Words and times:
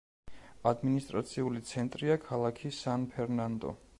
ადმინისტრაციული 0.69 1.61
ცენტრია 1.73 2.17
ქალაქი 2.25 2.75
სან-ფერნანდო. 2.81 3.79